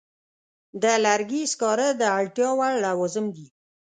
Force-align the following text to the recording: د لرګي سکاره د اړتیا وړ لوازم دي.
د 0.81 0.83
لرګي 1.05 1.43
سکاره 1.51 1.87
د 2.01 2.03
اړتیا 2.17 2.49
وړ 2.57 2.73
لوازم 2.85 3.25
دي. 3.35 3.47